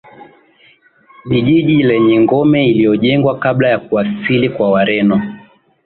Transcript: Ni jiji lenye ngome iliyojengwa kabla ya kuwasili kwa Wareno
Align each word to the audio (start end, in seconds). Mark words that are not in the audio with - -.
Ni 1.25 1.41
jiji 1.41 1.83
lenye 1.83 2.19
ngome 2.21 2.67
iliyojengwa 2.67 3.37
kabla 3.39 3.69
ya 3.69 3.79
kuwasili 3.79 4.49
kwa 4.49 4.71
Wareno 4.71 5.21